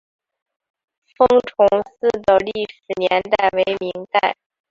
[1.15, 4.35] 封崇寺的历史年代为明代。